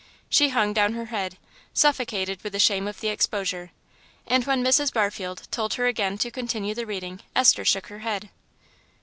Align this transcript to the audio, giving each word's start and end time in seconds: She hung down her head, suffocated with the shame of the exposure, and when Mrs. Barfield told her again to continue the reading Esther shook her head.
She 0.31 0.49
hung 0.49 0.73
down 0.73 0.93
her 0.93 1.05
head, 1.13 1.37
suffocated 1.75 2.41
with 2.43 2.53
the 2.53 2.59
shame 2.59 2.87
of 2.87 3.01
the 3.01 3.09
exposure, 3.09 3.69
and 4.25 4.43
when 4.45 4.63
Mrs. 4.63 4.91
Barfield 4.91 5.47
told 5.51 5.75
her 5.75 5.85
again 5.85 6.17
to 6.17 6.31
continue 6.31 6.73
the 6.73 6.87
reading 6.87 7.19
Esther 7.35 7.63
shook 7.63 7.85
her 7.85 7.99
head. 7.99 8.31